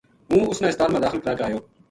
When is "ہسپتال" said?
0.69-0.89